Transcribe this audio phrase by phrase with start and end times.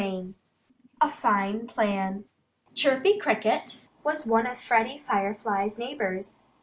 [0.01, 0.33] II
[0.99, 2.25] A FINE PLAN
[2.73, 6.41] Chirpy Cricket was one of Freddie Firefly's neighbors.